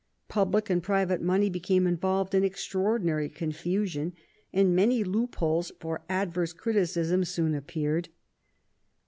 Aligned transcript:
Public 0.29 0.67
and 0.71 0.81
private 0.81 1.21
money 1.21 1.47
became 1.47 1.85
involved 1.85 2.33
in 2.33 2.43
extraordinary 2.43 3.29
con 3.29 3.51
fusion, 3.51 4.13
and 4.51 4.75
many 4.75 5.03
loopholes 5.03 5.71
for 5.79 6.01
adverse 6.09 6.53
criticism 6.53 7.23
soon 7.23 7.53
appeared. 7.53 8.09